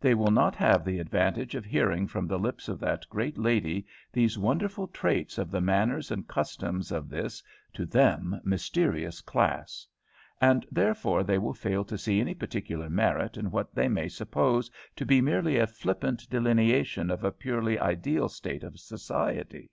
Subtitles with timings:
[0.00, 3.86] They will not have the advantage of hearing from the lips of that good lady
[4.12, 9.86] these wonderful traits of the manners and customs of this, to them, mysterious class.
[10.40, 14.68] And therefore they will fail to see any particular merit in what they may suppose
[14.96, 19.70] to be merely a flippant delineation of a purely ideal state of society.